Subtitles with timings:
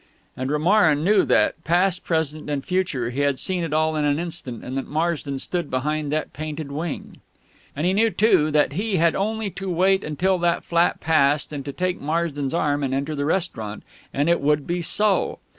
[0.35, 4.17] And Romarin knew that, past, present, and future, he had seen it all in an
[4.17, 7.17] instant, and that Marsden stood behind that painted wing.
[7.75, 11.63] And he knew, too, that he had only to wait until that flat passed and
[11.65, 15.37] to take Marsden's arm and enter the restaurant, and it would be so.